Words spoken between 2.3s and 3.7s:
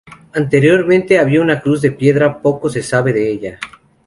poco se sabe sobre ella.